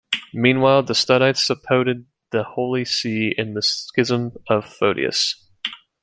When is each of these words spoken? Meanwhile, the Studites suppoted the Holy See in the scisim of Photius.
Meanwhile, 0.33 0.81
the 0.81 0.95
Studites 0.95 1.47
suppoted 1.47 2.05
the 2.31 2.41
Holy 2.41 2.85
See 2.85 3.35
in 3.37 3.53
the 3.53 3.59
scisim 3.61 4.35
of 4.49 4.65
Photius. 4.65 5.35